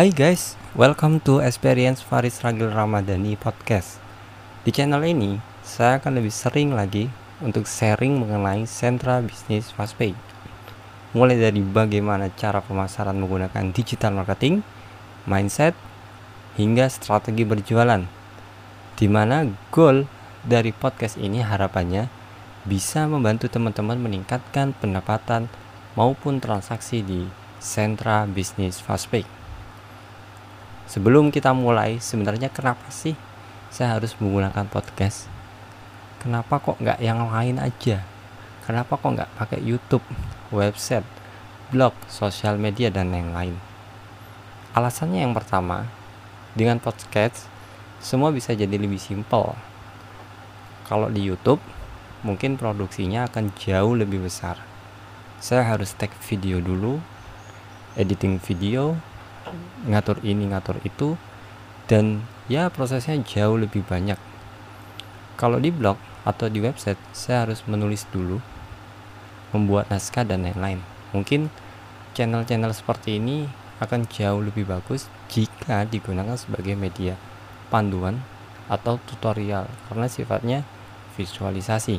Hai 0.00 0.16
guys, 0.16 0.56
welcome 0.72 1.20
to 1.20 1.44
Experience 1.44 2.00
Faris 2.00 2.40
Ragil 2.40 2.72
Ramadhani 2.72 3.36
Podcast. 3.36 4.00
Di 4.64 4.72
channel 4.72 5.04
ini, 5.04 5.36
saya 5.60 6.00
akan 6.00 6.16
lebih 6.16 6.32
sering 6.32 6.72
lagi 6.72 7.12
untuk 7.44 7.68
sharing 7.68 8.16
mengenai 8.16 8.64
sentra 8.64 9.20
bisnis 9.20 9.68
Fastpay. 9.68 10.16
Mulai 11.12 11.36
dari 11.36 11.60
bagaimana 11.60 12.32
cara 12.32 12.64
pemasaran 12.64 13.12
menggunakan 13.12 13.76
digital 13.76 14.16
marketing, 14.16 14.64
mindset, 15.28 15.76
hingga 16.56 16.88
strategi 16.88 17.44
berjualan. 17.44 18.00
Di 18.96 19.04
mana 19.04 19.44
goal 19.68 20.08
dari 20.40 20.72
podcast 20.72 21.20
ini 21.20 21.44
harapannya 21.44 22.08
bisa 22.64 23.04
membantu 23.04 23.52
teman-teman 23.52 24.00
meningkatkan 24.00 24.72
pendapatan 24.80 25.52
maupun 25.92 26.40
transaksi 26.40 27.04
di 27.04 27.28
sentra 27.60 28.24
bisnis 28.24 28.80
Fastpay. 28.80 29.39
Sebelum 30.90 31.30
kita 31.30 31.54
mulai, 31.54 32.02
sebenarnya 32.02 32.50
kenapa 32.50 32.90
sih 32.90 33.14
saya 33.70 33.94
harus 33.94 34.10
menggunakan 34.18 34.66
podcast? 34.66 35.30
Kenapa 36.18 36.58
kok 36.58 36.82
nggak 36.82 36.98
yang 36.98 37.30
lain 37.30 37.62
aja? 37.62 38.02
Kenapa 38.66 38.98
kok 38.98 39.14
nggak 39.14 39.30
pakai 39.38 39.62
YouTube, 39.62 40.02
website, 40.50 41.06
blog, 41.70 41.94
sosial 42.10 42.58
media, 42.58 42.90
dan 42.90 43.14
yang 43.14 43.30
lain? 43.30 43.54
Alasannya 44.74 45.22
yang 45.22 45.30
pertama, 45.30 45.86
dengan 46.58 46.82
podcast, 46.82 47.46
semua 48.02 48.34
bisa 48.34 48.50
jadi 48.50 48.74
lebih 48.74 48.98
simpel. 48.98 49.54
Kalau 50.90 51.06
di 51.06 51.22
YouTube, 51.22 51.62
mungkin 52.26 52.58
produksinya 52.58 53.30
akan 53.30 53.54
jauh 53.54 53.94
lebih 53.94 54.26
besar. 54.26 54.58
Saya 55.38 55.70
harus 55.70 55.94
take 55.94 56.18
video 56.26 56.58
dulu, 56.58 56.98
editing 57.94 58.42
video, 58.42 58.98
ngatur 59.86 60.20
ini 60.24 60.50
ngatur 60.50 60.78
itu 60.84 61.14
dan 61.90 62.22
ya 62.46 62.70
prosesnya 62.70 63.18
jauh 63.22 63.58
lebih 63.58 63.82
banyak. 63.82 64.18
Kalau 65.34 65.58
di 65.58 65.74
blog 65.74 65.98
atau 66.22 66.46
di 66.46 66.62
website 66.62 67.00
saya 67.10 67.48
harus 67.48 67.64
menulis 67.66 68.06
dulu 68.14 68.38
membuat 69.50 69.90
naskah 69.90 70.22
dan 70.22 70.46
lain-lain. 70.46 70.78
Mungkin 71.10 71.50
channel-channel 72.14 72.70
seperti 72.70 73.18
ini 73.18 73.50
akan 73.82 74.06
jauh 74.06 74.38
lebih 74.38 74.68
bagus 74.68 75.08
jika 75.32 75.88
digunakan 75.88 76.36
sebagai 76.36 76.76
media 76.76 77.16
panduan 77.72 78.20
atau 78.70 79.02
tutorial 79.02 79.66
karena 79.90 80.06
sifatnya 80.06 80.58
visualisasi. 81.18 81.98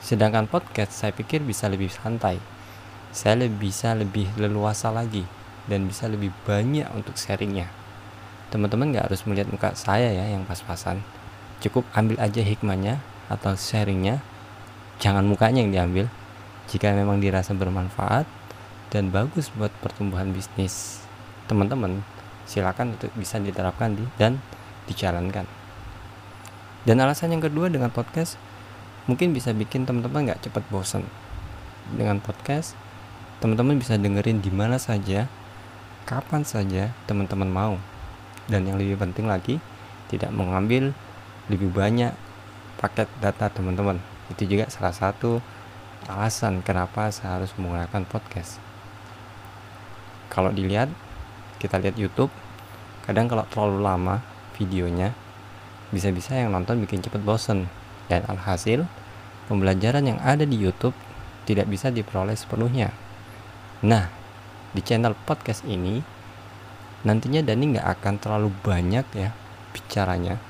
Sedangkan 0.00 0.48
podcast 0.48 0.96
saya 0.96 1.12
pikir 1.12 1.44
bisa 1.44 1.68
lebih 1.68 1.92
santai. 1.92 2.40
Saya 3.14 3.46
bisa 3.46 3.92
lebih 3.94 4.26
leluasa 4.40 4.90
lagi 4.90 5.22
dan 5.70 5.88
bisa 5.88 6.08
lebih 6.10 6.30
banyak 6.44 6.86
untuk 6.92 7.16
sharingnya. 7.16 7.70
Teman-teman 8.52 8.94
nggak 8.94 9.10
harus 9.10 9.24
melihat 9.24 9.48
muka 9.50 9.72
saya 9.74 10.12
ya 10.12 10.30
yang 10.30 10.44
pas-pasan. 10.46 11.00
Cukup 11.64 11.82
ambil 11.96 12.20
aja 12.20 12.44
hikmahnya 12.44 13.00
atau 13.32 13.56
sharingnya. 13.56 14.20
Jangan 15.00 15.26
mukanya 15.26 15.64
yang 15.64 15.72
diambil. 15.72 16.06
Jika 16.68 16.92
memang 16.96 17.20
dirasa 17.20 17.52
bermanfaat 17.52 18.28
dan 18.88 19.10
bagus 19.10 19.50
buat 19.52 19.74
pertumbuhan 19.82 20.30
bisnis 20.30 21.04
teman-teman 21.44 22.00
silakan 22.48 22.96
untuk 22.96 23.12
bisa 23.16 23.36
diterapkan 23.40 23.96
di, 23.96 24.04
dan 24.16 24.40
dijalankan. 24.88 25.44
Dan 26.84 27.00
alasan 27.00 27.32
yang 27.32 27.44
kedua 27.44 27.72
dengan 27.72 27.88
podcast 27.88 28.36
mungkin 29.08 29.32
bisa 29.32 29.52
bikin 29.52 29.84
teman-teman 29.84 30.28
nggak 30.28 30.48
cepat 30.48 30.64
bosan 30.68 31.04
dengan 31.92 32.20
podcast 32.20 32.72
teman-teman 33.44 33.76
bisa 33.76 34.00
dengerin 34.00 34.40
di 34.40 34.48
mana 34.48 34.80
saja 34.80 35.28
kapan 36.04 36.44
saja 36.44 36.92
teman-teman 37.08 37.48
mau. 37.48 37.74
Dan 38.44 38.68
yang 38.68 38.76
lebih 38.76 39.00
penting 39.00 39.24
lagi 39.24 39.56
tidak 40.12 40.30
mengambil 40.30 40.92
lebih 41.48 41.72
banyak 41.72 42.12
paket 42.80 43.08
data 43.20 43.48
teman-teman. 43.48 44.00
Itu 44.32 44.44
juga 44.44 44.68
salah 44.68 44.92
satu 44.92 45.40
alasan 46.04 46.60
kenapa 46.60 47.08
saya 47.08 47.40
harus 47.40 47.52
menggunakan 47.56 48.04
podcast. 48.04 48.60
Kalau 50.28 50.52
dilihat 50.52 50.92
kita 51.60 51.80
lihat 51.80 51.96
YouTube 51.96 52.32
kadang 53.08 53.28
kalau 53.28 53.44
terlalu 53.48 53.80
lama 53.84 54.20
videonya 54.56 55.12
bisa-bisa 55.88 56.36
yang 56.36 56.52
nonton 56.52 56.80
bikin 56.84 57.00
cepet 57.00 57.24
bosen. 57.24 57.68
Dan 58.04 58.20
alhasil 58.28 58.84
pembelajaran 59.48 60.04
yang 60.04 60.20
ada 60.20 60.44
di 60.44 60.60
YouTube 60.60 60.92
tidak 61.48 61.64
bisa 61.72 61.88
diperoleh 61.88 62.36
sepenuhnya. 62.36 62.92
Nah 63.80 64.23
di 64.74 64.82
channel 64.82 65.14
podcast 65.14 65.62
ini 65.64 66.02
nantinya 67.06 67.46
Dani 67.46 67.78
nggak 67.78 67.88
akan 67.94 68.14
terlalu 68.18 68.50
banyak 68.66 69.06
ya 69.14 69.30
bicaranya. 69.70 70.42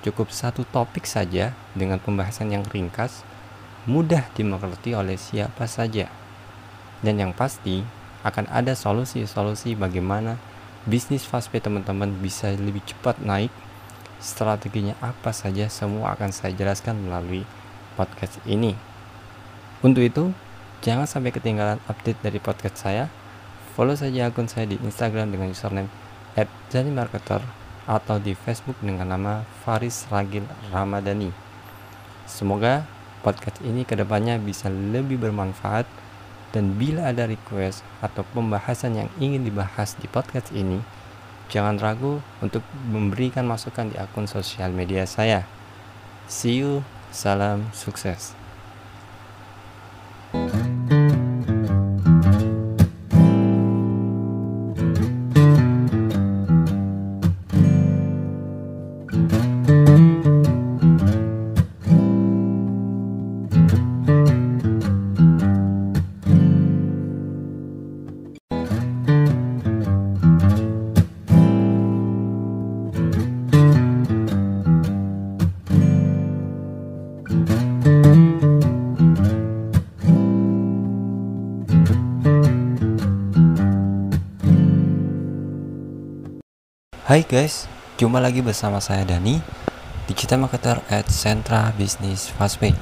Cukup 0.00 0.32
satu 0.32 0.64
topik 0.64 1.04
saja 1.04 1.52
dengan 1.76 2.00
pembahasan 2.00 2.48
yang 2.48 2.64
ringkas 2.64 3.28
mudah 3.84 4.24
dimengerti 4.32 4.96
oleh 4.96 5.20
siapa 5.20 5.68
saja. 5.68 6.08
Dan 7.04 7.20
yang 7.20 7.32
pasti 7.36 7.84
akan 8.24 8.48
ada 8.48 8.72
solusi-solusi 8.72 9.76
bagaimana 9.76 10.40
bisnis 10.88 11.28
fastpay 11.28 11.60
teman-teman 11.60 12.08
bisa 12.18 12.48
lebih 12.56 12.80
cepat 12.88 13.20
naik. 13.20 13.52
Strateginya 14.18 14.98
apa 14.98 15.30
saja 15.30 15.70
semua 15.70 16.16
akan 16.16 16.34
saya 16.34 16.50
jelaskan 16.56 17.06
melalui 17.06 17.46
podcast 17.94 18.40
ini. 18.48 18.74
Untuk 19.78 20.02
itu 20.02 20.34
jangan 20.82 21.06
sampai 21.06 21.30
ketinggalan 21.30 21.78
update 21.86 22.18
dari 22.22 22.42
podcast 22.42 22.82
saya 22.82 23.06
Follow 23.78 23.94
saja 23.94 24.26
akun 24.26 24.50
saya 24.50 24.66
di 24.66 24.74
Instagram 24.82 25.30
dengan 25.30 25.54
username 25.54 25.86
@janimarketer 26.66 27.38
atau 27.86 28.18
di 28.18 28.34
Facebook 28.34 28.74
dengan 28.82 29.14
nama 29.14 29.46
Faris 29.62 30.02
Ragil 30.10 30.42
Ramadhani. 30.74 31.30
Semoga 32.26 32.90
podcast 33.22 33.62
ini 33.62 33.86
ke 33.86 33.94
depannya 33.94 34.34
bisa 34.42 34.66
lebih 34.66 35.22
bermanfaat 35.22 35.86
dan 36.50 36.74
bila 36.74 37.14
ada 37.14 37.30
request 37.30 37.86
atau 38.02 38.26
pembahasan 38.34 38.98
yang 38.98 39.08
ingin 39.22 39.46
dibahas 39.46 39.94
di 39.94 40.10
podcast 40.10 40.50
ini, 40.50 40.82
jangan 41.46 41.78
ragu 41.78 42.18
untuk 42.42 42.66
memberikan 42.90 43.46
masukan 43.46 43.94
di 43.94 43.96
akun 44.02 44.26
sosial 44.26 44.74
media 44.74 45.06
saya. 45.06 45.46
See 46.26 46.66
you, 46.66 46.82
salam 47.14 47.70
sukses. 47.70 48.34
Hai 87.08 87.24
guys, 87.24 87.64
jumpa 87.96 88.20
lagi 88.20 88.44
bersama 88.44 88.84
saya 88.84 89.00
Dani 89.00 89.40
Digital 90.04 90.44
Marketer 90.44 90.84
at 90.92 91.08
Sentra 91.08 91.72
Business 91.72 92.28
Fastpay. 92.28 92.76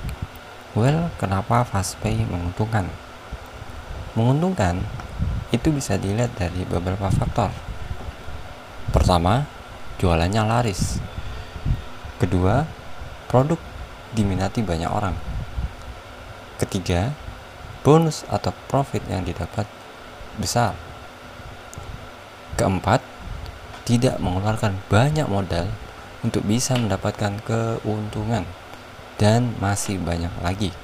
Well, 0.75 1.15
kenapa 1.15 1.63
Fastpay 1.63 2.27
menguntungkan? 2.27 2.91
Menguntungkan 4.19 4.83
itu 5.55 5.71
bisa 5.71 5.95
dilihat 5.95 6.35
dari 6.35 6.67
beberapa 6.67 7.07
faktor. 7.07 7.55
Pertama, 8.91 9.47
jualannya 10.03 10.43
laris. 10.43 10.99
Kedua, 12.19 12.67
produk 13.31 13.63
diminati 14.11 14.59
banyak 14.59 14.91
orang. 14.91 15.15
Ketiga, 16.59 17.15
bonus 17.87 18.27
atau 18.27 18.51
profit 18.67 19.07
yang 19.07 19.23
didapat 19.23 19.71
besar. 20.35 20.75
Keempat, 22.59 23.15
tidak 23.87 24.19
mengeluarkan 24.19 24.77
banyak 24.91 25.31
modal 25.31 25.71
untuk 26.27 26.43
bisa 26.43 26.75
mendapatkan 26.75 27.39
keuntungan 27.47 28.43
dan 29.17 29.55
masih 29.63 29.97
banyak 30.03 30.35
lagi. 30.43 30.75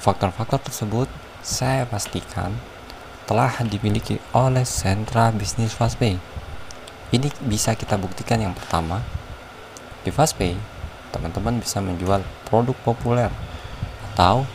Faktor-faktor 0.00 0.58
tersebut 0.64 1.06
saya 1.44 1.86
pastikan 1.86 2.56
telah 3.28 3.62
dimiliki 3.62 4.18
oleh 4.34 4.66
sentra 4.66 5.30
bisnis 5.30 5.76
Fastpay. 5.76 6.18
Ini 7.12 7.28
bisa 7.44 7.76
kita 7.76 8.00
buktikan 8.00 8.40
yang 8.40 8.56
pertama, 8.56 9.04
di 10.02 10.10
Fastpay, 10.10 10.56
teman-teman 11.12 11.60
bisa 11.60 11.78
menjual 11.78 12.24
produk 12.48 12.74
populer 12.82 13.30
atau 14.10 14.48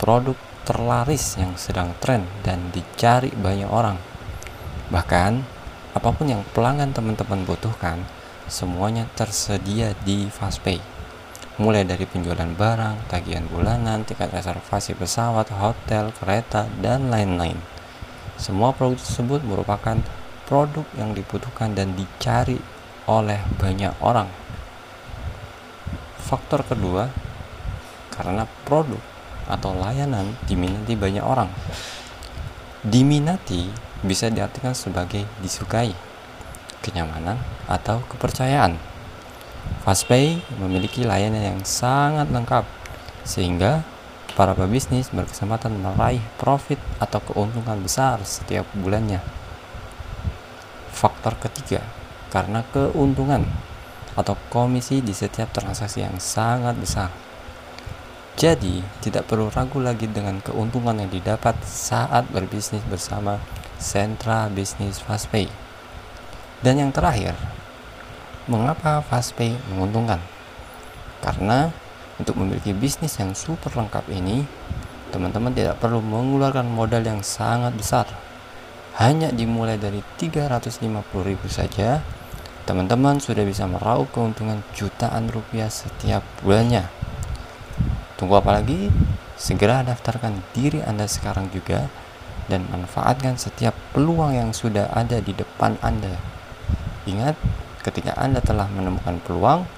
produk 0.00 0.34
terlaris 0.64 1.36
yang 1.36 1.54
sedang 1.54 1.92
tren 2.00 2.24
dan 2.42 2.72
dicari 2.72 3.30
banyak 3.36 3.68
orang 3.68 4.00
Bahkan, 4.88 5.44
apa 5.96 6.12
pun 6.12 6.28
yang 6.28 6.44
pelanggan 6.52 6.92
teman-teman 6.92 7.48
butuhkan, 7.48 8.04
semuanya 8.48 9.08
tersedia 9.16 9.96
di 10.04 10.28
Fastpay. 10.28 10.80
Mulai 11.58 11.82
dari 11.82 12.06
penjualan 12.06 12.48
barang, 12.54 13.10
tagihan 13.10 13.48
bulanan, 13.50 14.06
tiket 14.06 14.30
reservasi 14.30 14.94
pesawat, 14.94 15.50
hotel, 15.50 16.14
kereta, 16.14 16.70
dan 16.78 17.10
lain-lain. 17.10 17.58
Semua 18.38 18.70
produk 18.70 19.00
tersebut 19.00 19.42
merupakan 19.42 19.98
produk 20.46 20.86
yang 20.94 21.12
dibutuhkan 21.12 21.74
dan 21.74 21.98
dicari 21.98 22.62
oleh 23.10 23.42
banyak 23.58 23.90
orang. 23.98 24.30
Faktor 26.22 26.62
kedua, 26.62 27.10
karena 28.14 28.46
produk 28.62 29.00
atau 29.48 29.72
layanan 29.74 30.36
diminati 30.46 30.94
banyak 30.94 31.24
orang. 31.24 31.50
Diminati 32.84 33.87
bisa 34.02 34.30
diartikan 34.30 34.74
sebagai 34.76 35.26
disukai, 35.42 35.90
kenyamanan, 36.84 37.38
atau 37.66 38.02
kepercayaan. 38.06 38.78
Fastpay 39.82 40.38
memiliki 40.60 41.02
layanan 41.02 41.56
yang 41.56 41.60
sangat 41.66 42.30
lengkap, 42.30 42.64
sehingga 43.26 43.82
para 44.38 44.54
pebisnis 44.54 45.10
berkesempatan 45.10 45.74
meraih 45.82 46.22
profit 46.38 46.78
atau 47.02 47.18
keuntungan 47.18 47.82
besar 47.82 48.22
setiap 48.22 48.64
bulannya. 48.78 49.18
Faktor 50.94 51.34
ketiga, 51.42 51.82
karena 52.30 52.62
keuntungan 52.70 53.42
atau 54.18 54.34
komisi 54.50 54.98
di 54.98 55.14
setiap 55.14 55.50
transaksi 55.54 56.02
yang 56.02 56.18
sangat 56.18 56.74
besar. 56.78 57.10
Jadi, 58.38 58.82
tidak 59.02 59.26
perlu 59.26 59.50
ragu 59.50 59.82
lagi 59.82 60.06
dengan 60.06 60.38
keuntungan 60.38 60.94
yang 60.94 61.10
didapat 61.10 61.58
saat 61.66 62.30
berbisnis 62.30 62.82
bersama 62.86 63.42
Sentra 63.78 64.50
Bisnis 64.50 64.98
Fastpay. 64.98 65.46
Dan 66.66 66.82
yang 66.82 66.90
terakhir, 66.90 67.38
mengapa 68.50 68.98
Fastpay 69.06 69.54
menguntungkan? 69.70 70.18
Karena 71.22 71.70
untuk 72.18 72.34
memiliki 72.42 72.74
bisnis 72.74 73.14
yang 73.22 73.38
super 73.38 73.70
lengkap 73.78 74.10
ini, 74.10 74.42
teman-teman 75.14 75.54
tidak 75.54 75.78
perlu 75.78 76.02
mengeluarkan 76.02 76.66
modal 76.66 77.06
yang 77.06 77.22
sangat 77.22 77.70
besar. 77.78 78.10
Hanya 78.98 79.30
dimulai 79.30 79.78
dari 79.78 80.02
350.000 80.18 80.98
saja, 81.46 82.02
teman-teman 82.66 83.22
sudah 83.22 83.46
bisa 83.46 83.70
meraup 83.70 84.10
keuntungan 84.10 84.66
jutaan 84.74 85.30
rupiah 85.30 85.70
setiap 85.70 86.26
bulannya. 86.42 86.90
Tunggu 88.18 88.42
apa 88.42 88.58
lagi? 88.58 88.90
Segera 89.38 89.86
daftarkan 89.86 90.42
diri 90.50 90.82
Anda 90.82 91.06
sekarang 91.06 91.54
juga 91.54 91.86
dan 92.48 92.66
manfaatkan 92.72 93.36
setiap 93.36 93.76
peluang 93.92 94.34
yang 94.34 94.50
sudah 94.56 94.90
ada 94.90 95.20
di 95.20 95.36
depan 95.36 95.76
Anda. 95.84 96.16
Ingat, 97.04 97.36
ketika 97.84 98.16
Anda 98.16 98.40
telah 98.40 98.66
menemukan 98.72 99.20
peluang, 99.22 99.68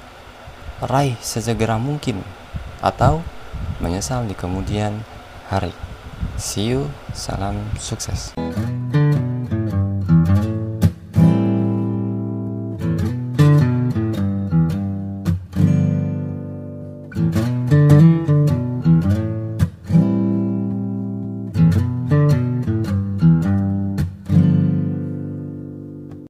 raih 0.81 1.19
sesegera 1.21 1.77
mungkin 1.77 2.25
atau 2.81 3.21
menyesal 3.83 4.25
di 4.25 4.33
kemudian 4.33 5.05
hari. 5.53 5.75
See 6.41 6.73
you, 6.73 6.89
salam 7.13 7.75
sukses. 7.77 8.40